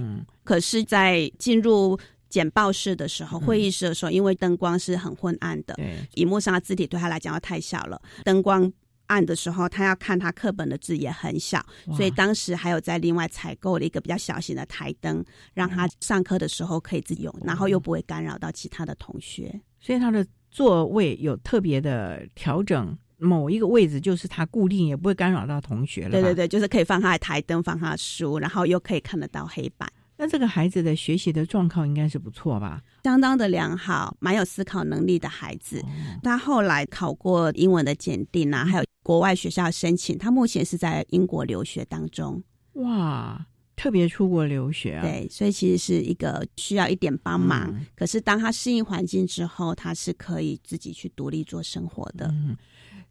[0.44, 1.98] 可是，在进入
[2.30, 8.72] 简报室的时候，会议室的时候，因为灯光是很昏暗的，对，荧幕上的字体对他来讲要太小了，灯光。
[9.08, 11.62] 暗的时候，他要看他课本的字也很小，
[11.96, 19.60] 所以当时还有在另外采购了一个比较小型的台灯，让他上课的时候可以自己用，然后又不会干扰到其他的同学。
[19.80, 26.10] 所以他的座位有特别的调整，某一个位置就是他固定，也不会干扰到同学了。
[26.10, 29.90] 对对对，就是可以放他的台灯，放他的书，然后又可以看得到黑板。
[30.20, 32.82] 那这个孩子的学习的状况应该是不错吧？
[33.04, 35.80] 相当的良好，蛮有思考能力的孩子。
[36.24, 40.18] 他后来考过英文的检定啊，还有国外学校申请。
[40.18, 42.42] 他目前是在英国留学当中。
[42.74, 45.00] 哇，特别出国留学啊！
[45.00, 47.74] 对，所以其实是一个需要一点帮忙。
[47.96, 52.26] 可是当他适应环境之后，他是可以自己去独立做生活的。
[52.28, 52.54] 嗯，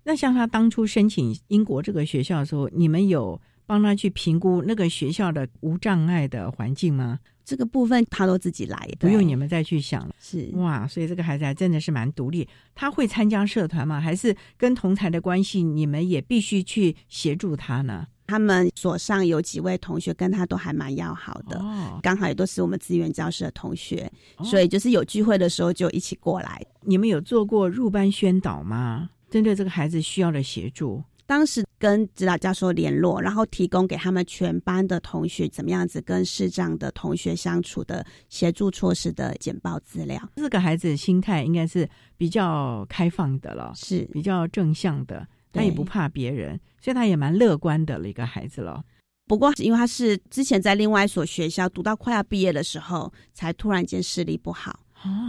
[0.03, 3.41] 那像他当初申请英国这个学校的时候，你们有？
[3.67, 7.19] 帮他去评估那个学校的无障碍的环境吗？
[7.45, 10.13] 这个部分他都自己来，不用你们再去想了。
[10.19, 12.45] 是哇，所以这个孩子还真的是蛮独立。
[12.73, 14.01] 他会参加社团吗？
[14.01, 18.07] 还是跟同才的关系，你们也必须去协助他呢？
[18.25, 21.57] 他们所上有几位同学跟他都还蛮要好的，
[22.01, 24.11] 刚好也都是我们资源教室的同学，
[24.43, 26.61] 所以就是有聚会的时候就一起过来。
[26.81, 29.09] 你们有做过入班宣导吗？
[29.29, 31.01] 针对这个孩子需要的协助？
[31.27, 40.17] 当时跟指导教授联络，然后提供给他们全班的同学怎么样子跟视障的同学相处的协助措施的简报资料。
[40.37, 45.27] 这个孩子心态应该是比较开放的了，是比较正向的。
[45.53, 48.83] 他也不怕别人，所以他也蛮乐观的了一个孩子了。
[49.25, 54.79] 不过，因为他是之前在另外一所学校读到快要毕业的时候，才突然间视力不好，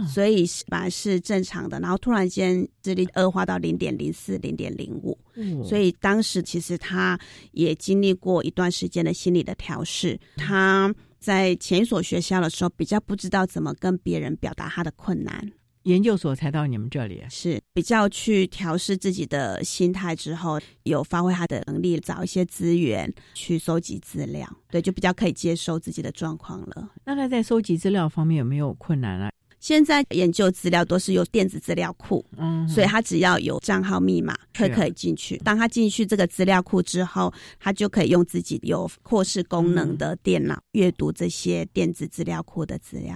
[0.07, 5.17] 所以本来是正常的，然后突然间视力恶化到零点零四、零点零五，
[5.63, 7.19] 所以当时其实他
[7.51, 10.19] 也经历过一段时间的心理的调试。
[10.35, 15.51] 他在前一所学校的时候，比较不知道怎么跟别人表达他的困难。
[15.83, 26.91] 研究所才到你们这里，是比较去调试自己的心态之后，有发挥他的能力，找一些资源去收集资料，对，就比较可以接受自己的状况了。
[27.05, 29.28] 那他在收集资料方面有没有困难啊？
[29.59, 35.37] 现在研究资料都是有电子资料库，嗯，所以他只要有账号密码，就可以进去。
[35.37, 43.15] 当他进去这个资料库之后，他就可以用自己有扩视功能的电脑阅读这些电子资料库的资料。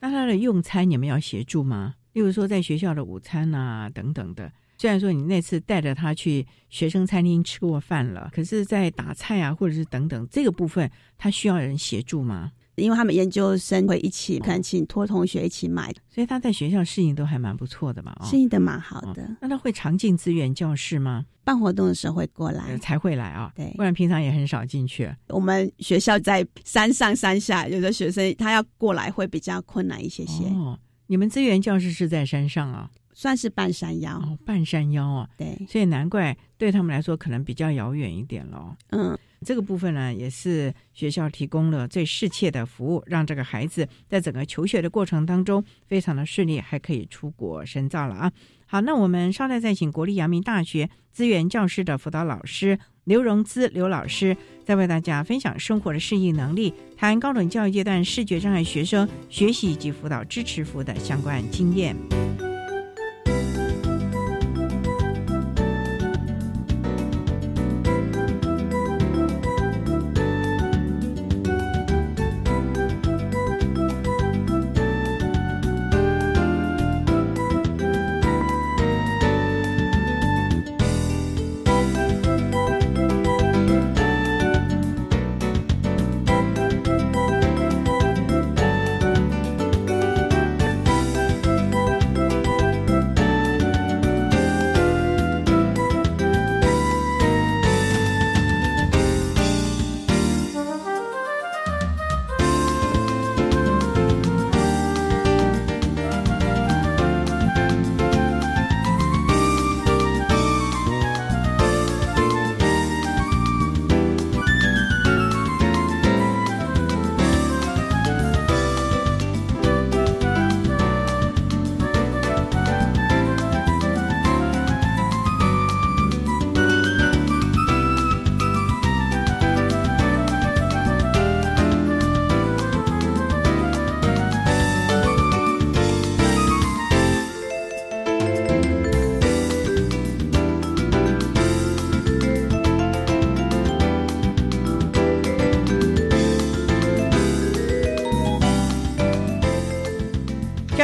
[0.00, 1.94] 那他的用餐你们要协助吗？
[2.12, 4.52] 例如说在学校的午餐啊等等的。
[4.78, 12.50] 虽然说你那次带着他去学生餐厅吃过饭了，可是，在打菜啊或者是等等这个部分，他需要人协助吗？
[12.80, 18.16] 因为他们研究生会一起，可能请托同学一起买，所以他在学校适应都还蛮不错的嘛。
[18.24, 19.28] 适应的蛮好的。
[19.40, 21.26] 那他会常进资源教室吗？
[21.44, 23.52] 办活动的时候会过来，才会来啊。
[23.54, 25.10] 对，不然平常也很少进去。
[25.28, 30.44] 我们学校在山上山下，有的学生他要过来会比较困难一些些。
[30.46, 32.90] 哦，你们资源教室是在山上啊？
[33.12, 35.28] 算是半山腰，哦，半山腰啊。
[35.36, 38.74] 对，所以难怪对他们来说可能比较遥远一点喽。
[38.90, 39.18] 嗯。
[39.44, 48.32] 这个部分呢，也是学校提供了最适切的服务，让这个孩子在整个求学的过程当中非常的顺利，还可以出国深造了啊！
[48.66, 62.49] 好，那我们稍待再请国立阳明大学资源教师的辅导老师刘荣姿刘老师，再为大家分享生活的适应能力，谈高等教育阶段视觉障碍学生学习以及辅导支持服务的相关经验。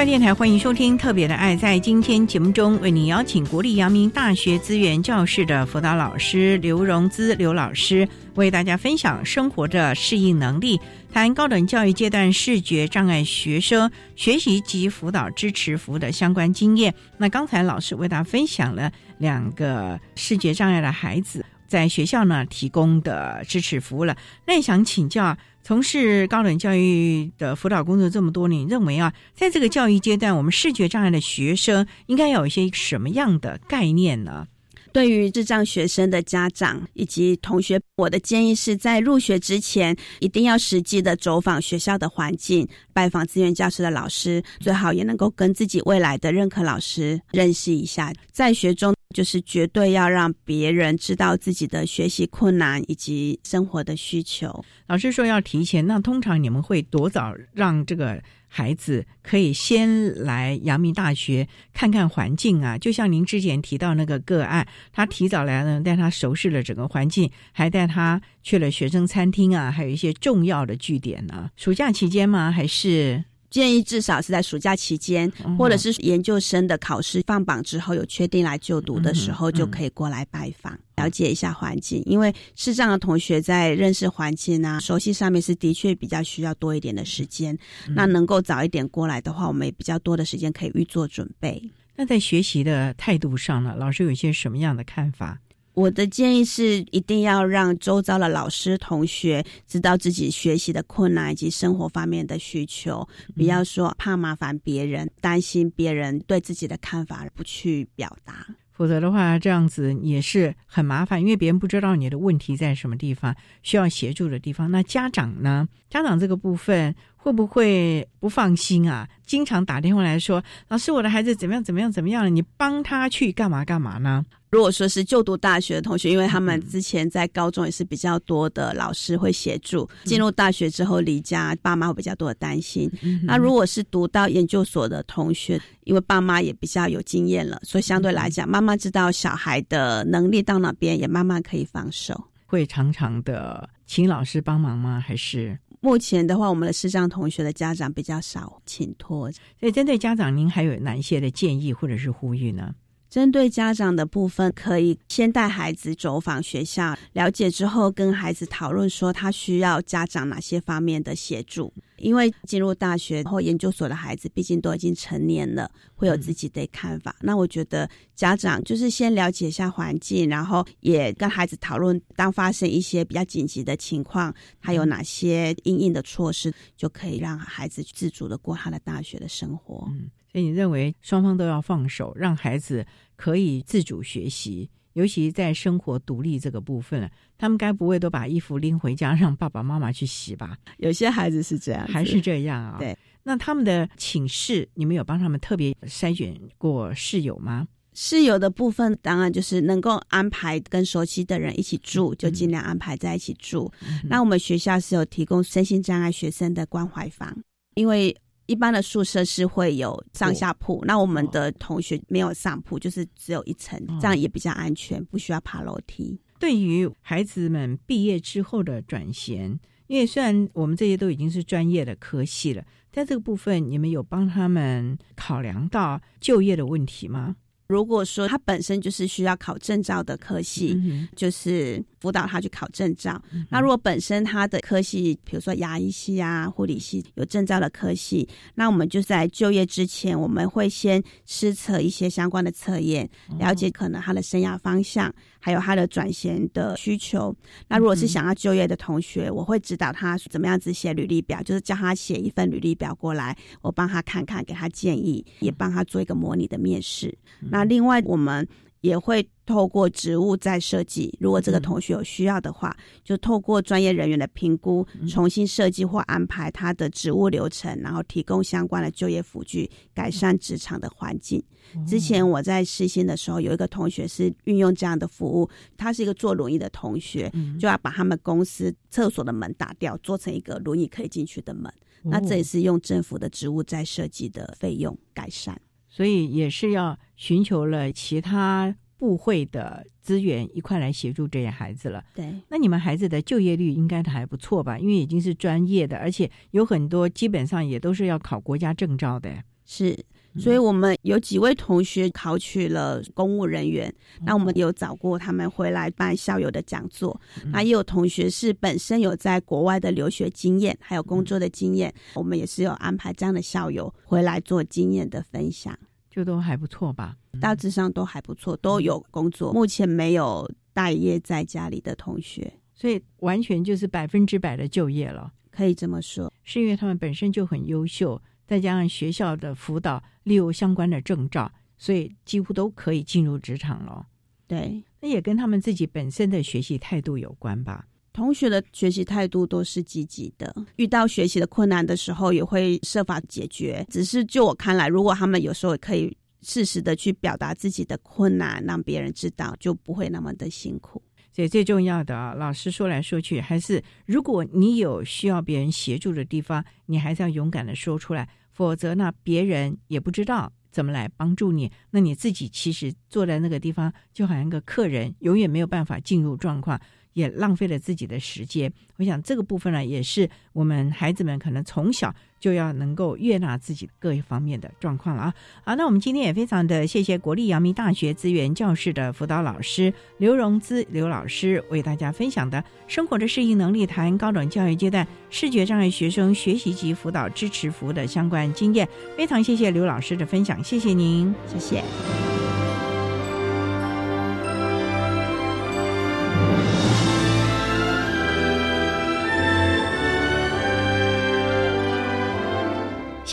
[0.06, 1.56] 电台欢迎收听《特别的爱》。
[1.58, 10.80] 在今天节目中，为您邀请国立阳明大学资源教室的辅导老师刘荣姿刘老师，为大家分享生活的适应能力，
[11.12, 16.94] 谈高等教育阶段视觉障碍学生学习及辅导支持服务的相关经验。
[17.18, 24.16] 那刚才老师为大家分享了两个视觉障碍的孩子在学校呢提供的支持服务了。
[24.46, 25.36] 那也想请教。
[25.62, 34.46] 从事高等教育的辅导工作这么多年，认为啊，在这个教育阶段，我们视觉障碍的学生应该有一些什么样的概念呢？
[34.92, 48.95] 对于智障学生的家长以及同学，我的建议是在入学之前，一定要实际的走访学校的环境，拜访资源教师的老师，最好也能够跟自己未来的任课老师认识一下，在学中。
[49.16, 54.62] 就是绝对要让别人知道自己的学习困难以及生活的需求。
[54.88, 62.76] 老师说要提前，那通常你们会多早让这个孩子可以先来阳明大学看看环境啊？
[62.76, 71.50] 就像您之前提到那个个案，他提早来呢，带他熟悉了整个环境，还带他去了学生餐厅啊，还有一些重要的据点呢。
[71.56, 72.52] 暑假期间吗？
[72.52, 73.24] 还是？
[73.50, 82.02] 建议至少是在暑假期间，或者是研究生的考试放榜之后有确定来就读的时候，就可以过来拜访，了解一下环境。
[82.06, 87.56] 因为视障的同学在认识环境啊、熟悉上面是的确比较需要多一点的时间。
[87.88, 91.62] 那能够早一点过来的话，我们也比较多的时间可以预做准备。
[91.96, 95.40] 那在学习的态度上呢，老师有一些什么样的看法？
[95.76, 108.46] 我的建议是，一定要让周遭的老师、同学知道自己学习的困难以及生活方面的需求，不要说怕麻烦别人，担心别人对自己的看法而不去表达。
[108.72, 114.70] 否则的话，这样子也是很麻烦，因为别人不知道你的问题在什么地方，需要协助的地方。
[114.70, 115.68] 那家长呢？
[115.90, 119.08] 家长这个部分会不会不放心啊？
[119.26, 121.64] 经常打电话来说：“老师，我的孩子怎么样？
[121.64, 121.90] 怎么样？
[121.90, 122.30] 怎么样了？
[122.30, 132.90] 你帮他去干嘛干嘛呢？”如果说是就读大学的同学，因为他们之前在高中也是比较多的老师会协助，进入大学之后离家，爸妈会比较多的担心。
[133.24, 142.18] 那如果是读到研究所的同学，因为爸妈也比较有经验了，所以相对来讲，妈妈知道小孩的能力到哪边，也慢慢可以放手。
[142.46, 145.02] 会常常的请老师帮忙吗？
[145.04, 149.30] 还是目前的话，我们的视障同学的家长比较少请托。
[149.30, 152.74] 所以针对家长，您还有哪一些的建议或者是呼吁呢？
[153.16, 161.72] 针对家长的部分，可以先带孩子走访学校，了解之后跟孩子讨论说他需要家长哪些方面的协助。
[161.96, 167.16] 因为进入大学或研究所的孩子，毕竟都已经成年了，会有自己的看法。
[167.22, 179.90] 那我觉得家长就是先了解一下环境，然后也跟孩子讨论，当发生一些比较紧急的情况，他有哪些应应的措施，就可以让孩子自主的过他的大学的生活。
[180.36, 182.84] 所以你认为双方都要放手，让孩子
[183.16, 190.54] 可以自主学习，尤其在生活独立这个部分，他们该不会都把衣服拎回家让爸爸妈妈去洗吧？
[190.76, 192.76] 有些孩子是这样，还是这样啊？
[192.78, 192.94] 对。
[193.22, 197.66] 那他们的寝室，你们有帮他们特别筛选过室友吗？
[197.94, 203.72] 室友的部分，当然就是能够安排跟熟悉的人一起住，就尽量安排在一起住。
[204.04, 207.34] 那我们学校是有提供身心障碍学生的关怀房，
[207.74, 208.14] 因为。
[208.46, 216.18] 一般的宿舍是会有上下铺，那我们的同学没有上铺，就是只有一层，这样也比较安全，不需要爬楼梯。
[216.38, 227.36] 对于孩子们毕业之后的转衔，因为虽然我们这些都已经是专业的科系了，在这个部分，你们有帮他们考量到就业的问题吗？
[227.68, 230.80] 如果说他本身就是需要考证照的科系，
[231.16, 233.20] 就是辅导他去考证照。
[233.50, 243.08] 那如果本身他的科系，比如说牙医系啊、护理系有证照的科系，那我们就在就业之前，我们会先施测一些相关的测验，
[243.38, 247.34] 了解可能他的生涯方向，还有他的转型的需求。
[247.68, 257.16] 那如果是想要就业的同学，我会指导他怎么样子写履历表，就是叫他写一份履历表过来，我帮他看看，给他建议，也帮他做一个模拟的面试。
[257.40, 258.46] 那另外，我们
[258.86, 261.12] 也会透过职务再设计。
[261.20, 271.42] 如果这个同学有需要的话，就透过专业人员的评估，重新设计或安排他的职务流程，然后提供相关的就业辅具，改善职场的环境。
[271.86, 281.72] 之前我在试新的时候，有一个同学是运用这样的服务，他是一个坐轮椅的同学，就要把他们公司厕所的门打掉，做成一个轮椅可以进去的门。
[282.04, 285.60] 那这也是用政府的职务再设计的费用改善。
[285.96, 292.04] 所以也是要寻求了其他部会的资源一块来协助这些孩子了。
[292.14, 294.78] 对，那你们孩子的就业率应该还不错吧？
[294.78, 299.42] 因为已经是专业的，而且有很多基本上也都是要考国家证照的。
[299.64, 299.98] 是。
[300.38, 307.18] 所以我们有几位同学考取了公务人员，那我们有找过他们回来办校友的讲座。
[307.52, 315.76] 那也有同学是本身有在国外的留学经验，还有工作的经验，我们也是有安排这样的校友回来做经验的分享，
[316.10, 317.16] 就都还不错吧？
[317.40, 328.20] 大致上都还不错，都有工作，目前没有待业在家里的同学，所以完全就是百分之百的就业了，可以这么说，是因为他们本身就很优秀。
[328.46, 334.06] 再加上学校的辅导，利用相关的证照，所以几乎都可以进入职场了。
[334.46, 337.84] 对，那也跟他们自己本身的学习态度有关吧。
[338.12, 343.84] 同学的学习态度都是积极的，遇到学习的困难的时候，也会设法解决。
[343.90, 351.02] 只是就我看来，如果他们有时候可以适时的去表达自己的困难，让别人知道，就不会那么的辛苦。
[351.36, 361.70] 所以最重要的啊，老师说来说去，还是如果你有需要别人协助的地方，你还是要勇敢的说出来，否则呢，别人也不知道怎么来帮助你。
[361.90, 366.80] 那你自己其实坐在那个地方，就好像个客人，永远没有办法进入状况。
[367.12, 368.70] 也浪费了自己的时间。
[368.96, 372.14] 我想这个部分呢，也是我们孩子们可能从小
[372.46, 375.34] 就要能够悦纳自己各一方面的状况了啊。
[375.64, 388.88] 好，那我们今天也非常的谢谢国立阳明大学资源教室的辅导老师刘荣姿刘老师为大家分享的生活的适应能力谈高等教育阶段视觉障碍学生学习及辅导支持服务的相关经验。
[389.16, 391.82] 非常谢谢刘老师的分享，谢谢您，谢谢。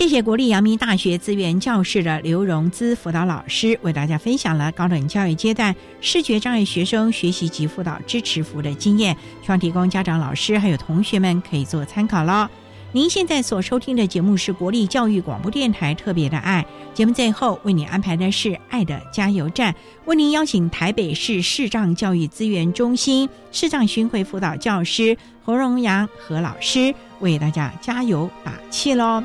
[0.04, 12.49] 谢谢国立阳明大学资源教室的刘荣姿辅导老师为大家分享了高等教育阶段视觉障碍学生学习及辅导支持服务的经验，希望提供家长、老师还有同学们可以做参考喽。
[12.91, 19.74] 您现在所收听的节目是国立教育广播电台特别的爱节目，最后为你安排的是爱的加油站，
[20.04, 29.24] 为您邀请台北市视障教育资源中心视障巡回辅导教师侯荣阳何老师为大家加油打气喽。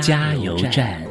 [0.00, 1.02] 加油站。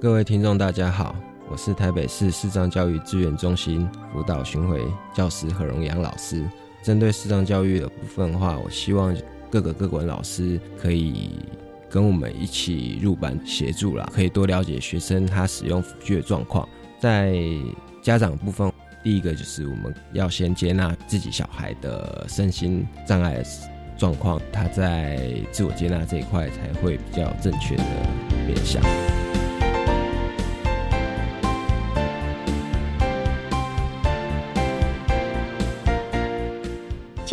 [0.00, 1.14] 各位听众，大家好，
[1.50, 4.80] 我是台北市视障教育资源中心辅导巡回
[5.12, 6.44] 教师何荣阳老师。
[6.82, 9.14] 针对视障教育的部分的话，我希望
[9.50, 11.30] 各个各管老师可以
[11.90, 16.66] 跟我们一起入班协助啦，可以多了解学生他使用辅具的状况。
[17.00, 17.36] 在
[18.00, 18.72] 家长部分。
[19.02, 23.42] 第一个就是我们要先接纳自己小孩的身心障碍
[23.96, 27.84] 状况，他在自我接纳这一块才会比较正确的
[28.46, 28.82] 面向。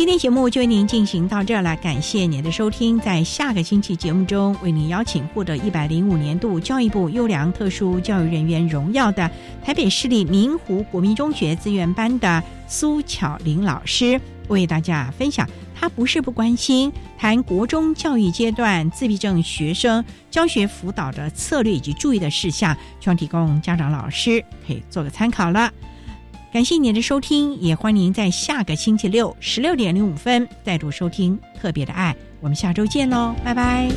[0.06, 2.96] 今天节目就为您进行到这儿了，感谢您的收听。
[3.00, 9.28] 在下个星期节目中，为您邀请获得一百零五年度教育部优良特殊教育人员荣耀的
[9.64, 15.44] 台北市立明湖国民中学资源班的苏巧玲老师，为大家分享
[15.74, 25.68] 他不是不关心谈国中教育阶段自闭症学生教学辅导的策略以及注意的事项，希望提供家长老师可以做个参考了。
[26.52, 33.90] 感谢您的收听，也欢迎您在下个星期六十六点零五分再度收听《特别的爱》，我们下周见喽，拜拜。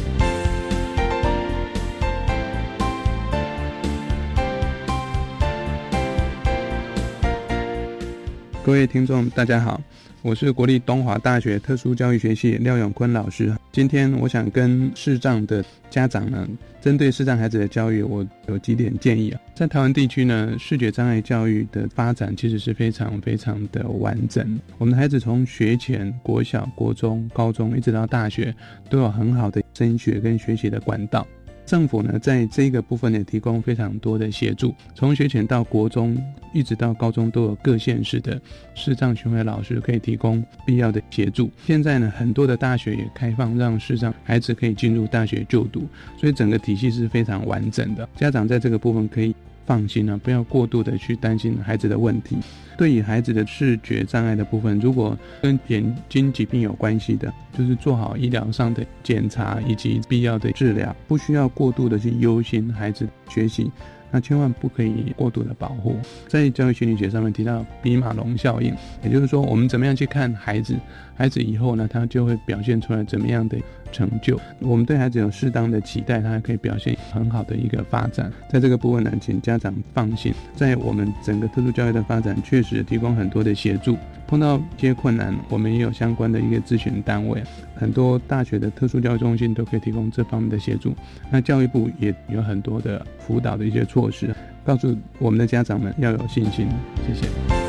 [8.62, 9.80] 各位听众，大家好。
[10.22, 13.56] 我是国立东华大学特殊教育学系廖永坤老师。
[13.72, 16.46] 今天我想跟视障的家长呢，
[16.82, 19.40] 针对视障孩子的教育，我有几点建议啊。
[19.56, 24.60] 在台湾地区呢，视觉障碍教育的发展其实是非常非常的完整。
[24.78, 28.54] 我们的孩子从学前、国小、国中、高中一直到大学，
[28.90, 31.26] 都有很好的升学跟学习的管道。
[31.70, 36.20] 政府呢，在这个部分呢提供非常多的协助，从学前到国中，
[36.52, 38.42] 一直到高中，都有各县市的
[38.74, 41.52] 视障巡回老师可以提供必要的协助。
[41.68, 48.10] 现在呢，很多的大学也开放让视障孩子可以进入大学就读，所以整个体系是非常完整的。
[48.16, 49.36] 家长在这个部分可以
[49.70, 52.36] 放心啊，不要过度的去担心孩子的问题。
[52.76, 63.72] 对于孩子的视觉障碍的部分，如果跟眼睛疾病有关系的，就是做好医疗上的检查以及必要的治疗，不需要过度的去忧心孩子学习。
[64.12, 65.96] 那千万不可以过度的保护。
[66.28, 70.76] 在教育心理学上面提到比马龙效应，也就是说，我们怎么样去看孩子，
[71.16, 73.56] 孩子以后呢，他就会表现出来怎么样的
[73.92, 74.40] 成就。
[74.60, 78.32] 我们对孩子有适当的期待，他还可以表现很好的一个发展。
[78.50, 83.98] 在这个部分呢，请家长放心，在我们整个特殊教育的发展，确实提供很多的协助。
[84.28, 87.42] 碰到一些困难，我们也有相关的一个咨询单位，
[87.76, 90.94] 很多大学的特殊教育中心都可以提供这方面的协助。
[91.32, 94.30] 那教育部也有很多的辅导的一些措施，
[94.64, 96.68] 告诉我们的家长们要有信心。
[97.08, 97.69] 谢谢。